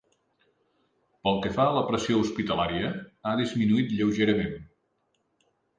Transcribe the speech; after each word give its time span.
Pel 1.27 1.37
que 1.43 1.51
fa 1.59 1.67
a 1.67 1.75
la 1.77 1.83
pressió 1.91 2.23
hospitalària, 2.23 2.91
ha 3.33 3.39
disminuït 3.45 3.97
lleugerament. 4.01 4.61